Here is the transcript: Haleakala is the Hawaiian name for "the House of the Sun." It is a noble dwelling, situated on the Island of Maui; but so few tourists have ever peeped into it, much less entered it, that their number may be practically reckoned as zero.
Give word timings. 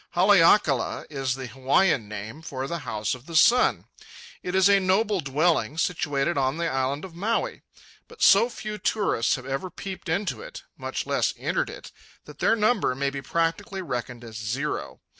Haleakala 0.15 1.05
is 1.11 1.35
the 1.35 1.45
Hawaiian 1.45 2.07
name 2.09 2.41
for 2.41 2.65
"the 2.65 2.79
House 2.79 3.13
of 3.13 3.27
the 3.27 3.35
Sun." 3.35 3.85
It 4.41 4.55
is 4.55 4.67
a 4.67 4.79
noble 4.79 5.19
dwelling, 5.19 5.77
situated 5.77 6.39
on 6.39 6.57
the 6.57 6.67
Island 6.67 7.05
of 7.05 7.13
Maui; 7.13 7.61
but 8.07 8.23
so 8.23 8.49
few 8.49 8.79
tourists 8.79 9.35
have 9.35 9.45
ever 9.45 9.69
peeped 9.69 10.09
into 10.09 10.41
it, 10.41 10.63
much 10.75 11.05
less 11.05 11.35
entered 11.37 11.69
it, 11.69 11.91
that 12.25 12.39
their 12.39 12.55
number 12.55 12.95
may 12.95 13.11
be 13.11 13.21
practically 13.21 13.83
reckoned 13.83 14.23
as 14.23 14.37
zero. 14.37 15.01